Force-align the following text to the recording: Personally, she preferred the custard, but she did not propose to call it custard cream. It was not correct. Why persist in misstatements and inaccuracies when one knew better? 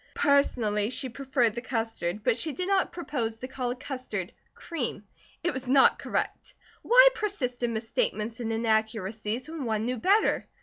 Personally, 0.15 0.89
she 0.89 1.09
preferred 1.09 1.53
the 1.53 1.61
custard, 1.61 2.23
but 2.23 2.35
she 2.35 2.53
did 2.53 2.67
not 2.67 2.91
propose 2.91 3.37
to 3.37 3.47
call 3.47 3.69
it 3.69 3.79
custard 3.79 4.33
cream. 4.55 5.03
It 5.43 5.53
was 5.53 5.67
not 5.67 5.99
correct. 5.99 6.55
Why 6.81 7.09
persist 7.13 7.61
in 7.61 7.73
misstatements 7.73 8.39
and 8.39 8.51
inaccuracies 8.51 9.47
when 9.47 9.63
one 9.65 9.85
knew 9.85 9.97
better? 9.97 10.47